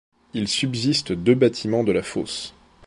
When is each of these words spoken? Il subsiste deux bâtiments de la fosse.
Il 0.33 0.47
subsiste 0.47 1.11
deux 1.11 1.35
bâtiments 1.35 1.83
de 1.83 1.91
la 1.91 2.01
fosse. 2.01 2.55